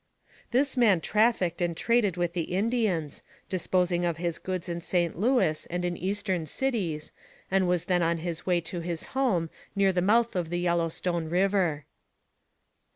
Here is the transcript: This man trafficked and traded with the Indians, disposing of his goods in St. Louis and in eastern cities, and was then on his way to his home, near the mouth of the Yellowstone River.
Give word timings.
This 0.49 0.75
man 0.75 0.99
trafficked 0.99 1.61
and 1.61 1.77
traded 1.77 2.17
with 2.17 2.33
the 2.33 2.55
Indians, 2.55 3.21
disposing 3.49 4.03
of 4.03 4.17
his 4.17 4.39
goods 4.39 4.67
in 4.67 4.81
St. 4.81 5.15
Louis 5.15 5.67
and 5.67 5.85
in 5.85 5.95
eastern 5.95 6.47
cities, 6.47 7.11
and 7.51 7.67
was 7.67 7.85
then 7.85 8.01
on 8.01 8.17
his 8.17 8.43
way 8.43 8.61
to 8.61 8.79
his 8.79 9.03
home, 9.13 9.51
near 9.75 9.91
the 9.93 10.01
mouth 10.01 10.35
of 10.35 10.49
the 10.49 10.59
Yellowstone 10.59 11.29
River. 11.29 11.85